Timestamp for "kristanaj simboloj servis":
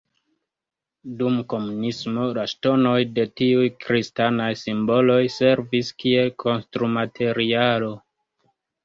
3.85-5.93